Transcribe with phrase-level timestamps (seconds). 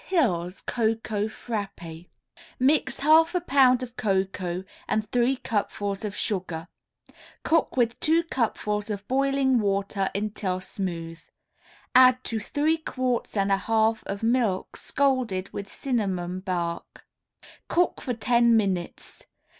[0.07, 2.07] HILL'S COCOA FRAPPÉ
[2.57, 6.67] Mix half a pound of cocoa and three cupfuls of sugar;
[7.43, 11.21] cook with two cupfuls of boiling water until smooth;
[11.93, 17.05] add to three quarts and a half of milk scalded with cinnamon bark;
[17.67, 19.27] cook for ten minutes.